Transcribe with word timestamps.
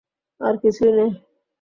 আর 0.41 0.55
কিছুই 0.63 0.91
না। 0.97 1.05